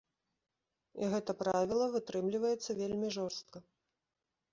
[1.01, 3.57] І гэта правіла вытрымліваецца вельмі жорстка.